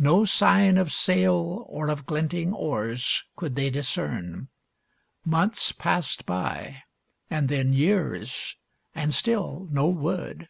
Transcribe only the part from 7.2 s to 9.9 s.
and then years, and still no